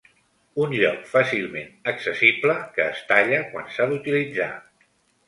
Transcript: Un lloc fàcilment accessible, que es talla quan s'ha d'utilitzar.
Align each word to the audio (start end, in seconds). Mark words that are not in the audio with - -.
Un 0.63 0.71
lloc 0.83 1.01
fàcilment 1.11 1.69
accessible, 1.91 2.55
que 2.79 2.87
es 2.95 3.05
talla 3.13 3.43
quan 3.53 3.69
s'ha 3.77 3.87
d'utilitzar. 3.93 4.49